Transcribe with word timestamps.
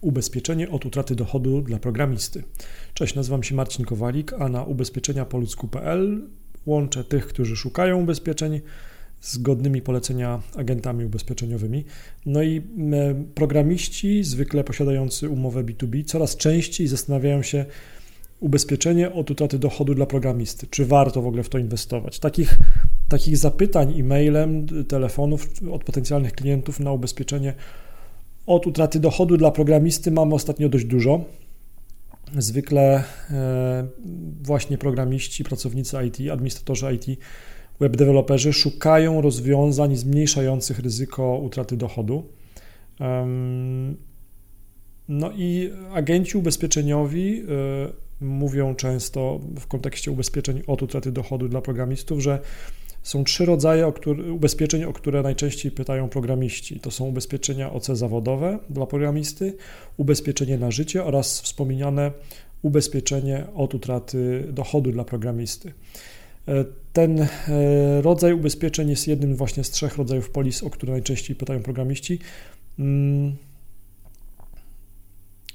ubezpieczenie 0.00 0.70
od 0.70 0.86
utraty 0.86 1.14
dochodu 1.14 1.62
dla 1.62 1.78
programisty. 1.78 2.42
Cześć, 2.94 3.14
nazywam 3.14 3.42
się 3.42 3.54
Marcin 3.54 3.84
Kowalik, 3.84 4.32
a 4.32 4.48
na 4.48 4.64
ubezpieczeniapoludzku.pl 4.64 6.28
łączę 6.66 7.04
tych, 7.04 7.26
którzy 7.26 7.56
szukają 7.56 8.02
ubezpieczeń 8.02 8.60
z 9.20 9.38
godnymi 9.38 9.82
polecenia 9.82 10.42
agentami 10.56 11.04
ubezpieczeniowymi. 11.04 11.84
No 12.26 12.42
i 12.42 12.62
programiści, 13.34 14.24
zwykle 14.24 14.64
posiadający 14.64 15.28
umowę 15.28 15.64
B2B, 15.64 16.04
coraz 16.04 16.36
częściej 16.36 16.86
zastanawiają 16.86 17.42
się, 17.42 17.64
ubezpieczenie 18.40 19.12
od 19.12 19.30
utraty 19.30 19.58
dochodu 19.58 19.94
dla 19.94 20.06
programisty. 20.06 20.66
Czy 20.70 20.86
warto 20.86 21.22
w 21.22 21.26
ogóle 21.26 21.42
w 21.42 21.48
to 21.48 21.58
inwestować? 21.58 22.18
Takich, 22.18 22.58
takich 23.08 23.36
zapytań 23.36 24.00
e-mailem, 24.00 24.66
telefonów 24.88 25.48
od 25.72 25.84
potencjalnych 25.84 26.32
klientów 26.32 26.80
na 26.80 26.92
ubezpieczenie 26.92 27.54
od 28.48 28.66
utraty 28.66 29.00
dochodu 29.00 29.36
dla 29.36 29.50
programisty 29.50 30.10
mamy 30.10 30.34
ostatnio 30.34 30.68
dość 30.68 30.84
dużo. 30.84 31.24
Zwykle 32.38 33.04
e, 33.30 33.86
właśnie 34.42 34.78
programiści, 34.78 35.44
pracownicy 35.44 35.96
IT, 36.06 36.30
administratorzy 36.32 36.86
IT, 36.94 37.20
webdeveloperzy 37.80 38.52
szukają 38.52 39.20
rozwiązań 39.20 39.96
zmniejszających 39.96 40.78
ryzyko 40.78 41.38
utraty 41.38 41.76
dochodu. 41.76 42.24
No 45.08 45.32
i 45.36 45.70
agenci 45.92 46.38
ubezpieczeniowi 46.38 47.40
e, 47.40 47.44
mówią 48.20 48.74
często 48.74 49.40
w 49.60 49.66
kontekście 49.66 50.10
ubezpieczeń 50.10 50.62
od 50.66 50.82
utraty 50.82 51.12
dochodu 51.12 51.48
dla 51.48 51.60
programistów, 51.60 52.20
że 52.20 52.40
są 53.08 53.24
trzy 53.24 53.44
rodzaje 53.44 53.92
ubezpieczeń, 54.34 54.84
o 54.84 54.92
które 54.92 55.22
najczęściej 55.22 55.72
pytają 55.72 56.08
programiści. 56.08 56.80
To 56.80 56.90
są 56.90 57.04
ubezpieczenia 57.06 57.72
OC 57.72 57.86
zawodowe 57.86 58.58
dla 58.70 58.86
programisty, 58.86 59.56
ubezpieczenie 59.96 60.58
na 60.58 60.70
życie 60.70 61.04
oraz 61.04 61.40
wspomniane 61.40 62.12
ubezpieczenie 62.62 63.46
od 63.54 63.74
utraty 63.74 64.44
dochodu 64.52 64.92
dla 64.92 65.04
programisty. 65.04 65.72
E, 66.48 66.64
ten 66.92 67.20
e, 67.20 67.28
rodzaj 68.02 68.32
ubezpieczeń 68.32 68.90
jest 68.90 69.08
jednym 69.08 69.36
właśnie 69.36 69.64
z 69.64 69.70
trzech 69.70 69.96
rodzajów 69.96 70.30
polis, 70.30 70.62
o 70.62 70.70
które 70.70 70.92
najczęściej 70.92 71.36
pytają 71.36 71.62
programiści. 71.62 72.18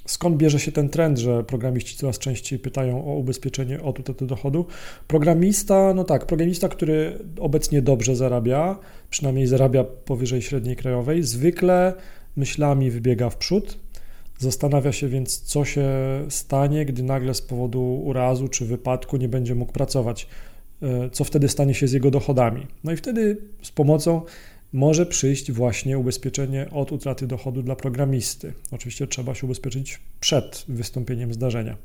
Skąd 0.06 0.38
bierze 0.38 0.59
się 0.59 0.72
ten 0.72 0.90
trend, 0.90 1.18
że 1.18 1.44
programiści 1.44 1.98
coraz 1.98 2.20
częściej 2.20 2.59
pytają 2.59 3.06
o 3.06 3.16
ubezpieczenie 3.16 3.82
od 3.82 4.00
utraty 4.00 4.26
dochodu? 4.26 4.66
Programista, 5.08 5.94
no 5.94 6.04
tak, 6.04 6.26
programista, 6.26 6.70
który 6.70 7.20
obecnie 7.40 7.82
dobrze 7.82 8.16
zarabia, 8.16 8.80
przynajmniej 9.09 9.48
zarabia 9.48 9.84
powyżej 9.84 10.42
średniej 10.42 10.76
krajowej, 10.76 11.24
zwykle 11.24 11.94
myślami 12.36 12.92
wybiega 12.92 13.30
w 13.30 13.38
przód. 13.38 13.78
Zastanawia 14.40 14.92
się 14.92 15.08
więc, 15.08 15.42
co 15.42 15.66
się 15.66 15.90
stanie, 16.30 16.86
gdy 16.86 17.04
nagle 17.04 17.34
z 17.34 17.42
powodu 17.42 18.02
urazu 18.04 18.48
czy 18.48 18.66
wypadku 18.66 19.18
nie 19.18 19.30
będzie 19.30 19.56
mógł 19.56 19.72
pracować. 19.72 20.28
E, 20.81 21.09
co 21.09 21.24
wtedy 21.24 21.50
stanie 21.50 21.74
się 21.74 21.88
z 21.88 21.92
jego 21.92 22.12
dochodami? 22.12 22.68
No 22.84 22.92
i 22.92 22.98
wtedy 22.98 23.38
z 23.62 23.72
pomocą 23.72 24.22
może 24.74 25.06
przyjść 25.06 25.52
właśnie 25.52 25.98
ubezpieczenie 25.98 26.70
od 26.72 26.92
utraty 26.92 27.28
dochodu 27.28 27.64
dla 27.64 27.76
programisty. 27.76 28.54
Oczywiście 28.72 29.08
trzeba 29.08 29.36
się 29.36 29.46
ubezpieczyć 29.46 30.00
przed 30.20 30.66
wystąpieniem 30.68 31.34
zdarzenia. 31.34 31.78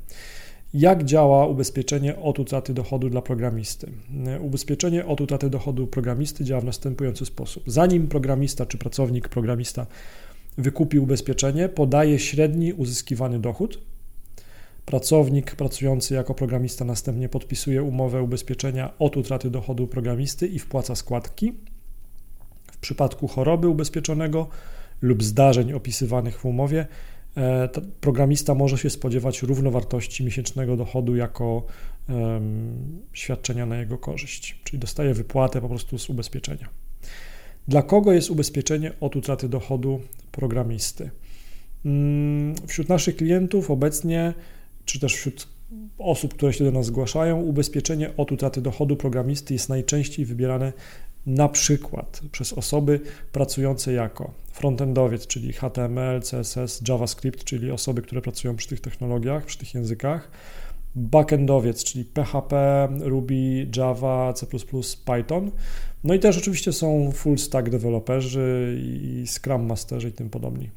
Jak 0.73 1.03
działa 1.03 1.47
ubezpieczenie 1.47 2.19
od 2.19 2.39
utraty 2.39 2.73
dochodu 2.73 3.09
dla 3.09 3.21
programisty? 3.21 3.91
Ubezpieczenie 4.39 5.05
od 5.05 5.21
utraty 5.21 5.49
dochodu 5.49 5.87
programisty 5.87 6.43
działa 6.43 6.61
w 6.61 6.65
następujący 6.65 7.25
sposób. 7.25 7.63
Zanim 7.67 8.07
programista 8.07 8.65
czy 8.65 8.77
pracownik 8.77 9.29
programista 9.29 9.85
wykupi 10.57 10.99
ubezpieczenie, 10.99 11.69
podaje 11.69 12.19
średni 12.19 12.73
uzyskiwany 12.73 13.39
dochód. 13.39 13.79
Pracownik 14.85 15.55
pracujący 15.55 16.13
jako 16.13 16.33
programista 16.33 16.85
następnie 16.85 17.29
podpisuje 17.29 17.83
umowę 17.83 18.21
ubezpieczenia 18.21 18.93
od 18.99 19.17
utraty 19.17 19.49
dochodu 19.49 19.87
programisty 19.87 20.47
i 20.47 20.59
wpłaca 20.59 20.95
składki. 20.95 21.53
W 22.79 22.81
przypadku 22.81 23.27
choroby 23.27 23.67
ubezpieczonego 23.67 24.47
lub 25.01 25.23
zdarzeń 25.23 25.73
opisywanych 25.73 26.39
w 26.39 26.45
umowie, 26.45 26.87
e, 27.37 27.69
programista 28.01 28.55
może 28.55 28.77
się 28.77 28.89
spodziewać 28.89 29.41
równowartości 29.41 30.23
miesięcznego 30.23 30.77
dochodu 30.77 31.15
jako 31.15 31.65
świadczenia 33.13 33.65
na 33.65 33.77
jego 33.77 33.97
korzyść, 33.97 34.59
czyli 34.63 34.79
dostaje 34.79 35.13
wypłatę 35.13 35.61
po 35.61 35.69
prostu 35.69 35.97
z 35.97 36.09
ubezpieczenia. 36.09 36.69
Dla 37.67 37.81
kogo 37.81 38.13
jest 38.13 38.29
ubezpieczenie 38.29 38.91
od 38.99 39.15
utraty 39.15 39.49
dochodu 39.49 40.01
programisty? 40.31 41.09
Mm, 41.85 42.55
wśród 42.67 42.89
naszych 42.89 43.15
klientów 43.15 43.71
obecnie, 43.71 44.33
czy 44.85 44.99
też 44.99 45.15
wśród 45.15 45.47
osób, 45.97 46.33
które 46.33 46.53
się 46.53 46.63
do 46.63 46.71
nas 46.71 46.85
zgłaszają, 46.85 47.41
ubezpieczenie 47.41 48.17
od 48.17 48.31
utraty 48.31 48.61
dochodu 48.61 48.95
programisty 48.95 49.53
jest 49.53 49.69
najczęściej 49.69 50.25
wybierane 50.25 50.73
na 51.29 51.49
przykład 51.49 52.21
przez 52.31 52.53
osoby 52.53 52.99
pracujące 53.31 53.93
jako 53.93 54.31
frontendowiec, 54.51 55.27
czyli 55.27 55.53
HTML, 55.53 56.21
CSS, 56.21 56.81
JavaScript, 56.87 57.43
czyli 57.43 57.71
osoby, 57.71 58.01
które 58.01 58.21
pracują 58.21 58.55
przy 58.55 58.67
tych 58.67 58.81
technologiach, 58.81 59.45
przy 59.45 59.57
tych 59.57 59.73
językach, 59.73 60.31
backendowiec, 60.95 61.83
czyli 61.83 62.05
PHP, 62.05 62.87
Ruby, 62.99 63.67
Java, 63.77 64.33
C++, 64.33 64.45
Python. 65.05 65.51
No 66.03 66.13
i 66.13 66.19
też 66.19 66.37
oczywiście 66.37 66.73
są 66.73 67.11
full 67.11 67.37
stack 67.37 67.69
deweloperzy 67.69 68.77
i 68.81 69.23
Scrum 69.27 69.65
Masterzy 69.65 70.09
i 70.09 70.11
tym 70.11 70.29
podobni. 70.29 70.69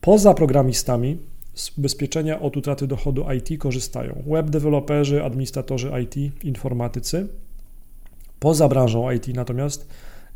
Poza 0.00 0.34
programistami 0.34 1.18
z 1.54 1.78
ubezpieczenia 1.78 2.40
od 2.40 2.56
utraty 2.56 2.86
dochodu 2.86 3.24
IT 3.38 3.60
korzystają 3.60 4.22
web 4.26 4.50
deweloperzy, 4.50 5.24
administratorzy 5.24 5.90
IT, 6.02 6.44
informatycy, 6.44 7.28
Poza 8.40 8.68
branżą 8.68 9.10
IT 9.10 9.28
natomiast 9.28 9.88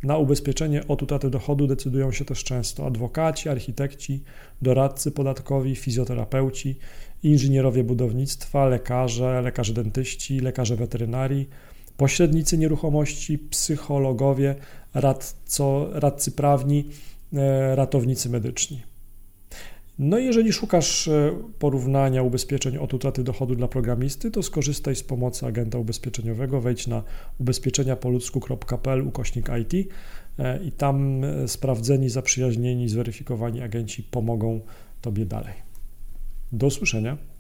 na 0.02 0.18
ubezpieczenie 0.18 0.88
od 0.88 1.02
utraty 1.02 1.30
dochodu 1.30 1.66
decydują 1.66 2.12
się 2.12 2.24
też 2.24 2.44
często 2.44 2.86
adwokaci, 2.86 3.48
architekci, 3.48 4.22
doradcy 4.62 5.10
podatkowi, 5.10 5.76
fizjoterapeuci, 5.76 6.78
inżynierowie 7.22 7.84
budownictwa, 7.84 8.66
lekarze, 8.66 9.42
lekarze 9.42 9.72
dentyści, 9.72 10.40
lekarze 10.40 10.76
weterynarii, 10.76 11.48
pośrednicy 11.96 12.58
nieruchomości, 12.58 13.38
psychologowie, 13.38 14.54
radco, 14.94 15.88
radcy 15.92 16.32
prawni, 16.32 16.84
e, 17.32 17.76
ratownicy 17.76 18.30
medyczni. 18.30 18.93
No 19.98 20.18
i 20.18 20.24
jeżeli 20.24 20.52
szukasz 20.52 21.08
e, 21.08 21.32
porównania 21.58 22.22
ubezpieczeń 22.22 22.76
od 22.76 22.94
utraty 22.94 23.24
dochodu 23.24 23.54
dla 23.54 23.68
programisty, 23.68 24.30
to 24.30 24.42
skorzystaj 24.42 24.96
z 24.96 25.02
pomocy 25.02 25.46
agenta 25.46 25.78
ubezpieczeniowego, 25.78 26.60
wejdź 26.60 26.86
na 26.86 27.02
ubezpieczeniapoludzku.pl 27.40 29.06
ukośnik 29.06 29.50
IT 29.62 29.88
e, 30.38 30.64
i 30.64 30.72
tam 30.72 31.24
e, 31.24 31.48
sprawdzeni, 31.48 32.08
zaprzyjaźnieni, 32.08 32.88
zweryfikowani 32.88 33.62
agenci 33.62 34.02
pomogą 34.02 34.60
Tobie 35.00 35.26
dalej. 35.26 35.54
Do 36.52 36.66
usłyszenia. 36.66 37.33